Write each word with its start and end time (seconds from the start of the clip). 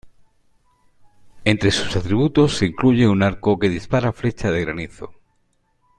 Entre 1.45 1.69
sus 1.69 1.95
atributos 1.95 2.57
se 2.57 2.65
incluye 2.65 3.07
un 3.07 3.21
arco 3.21 3.59
que 3.59 3.69
dispara 3.69 4.11
flechas 4.11 4.51
de 4.51 4.61
granizo.. 4.61 5.13